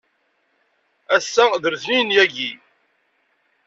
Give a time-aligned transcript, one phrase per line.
[1.15, 2.51] Ass-a d letniyen yagi.